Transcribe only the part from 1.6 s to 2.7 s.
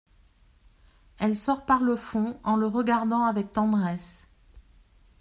par le fond en le